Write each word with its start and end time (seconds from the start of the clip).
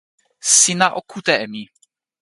sina 0.55 0.87
o 0.99 1.01
kute 1.09 1.33
e 1.43 1.45
mi! 1.53 1.63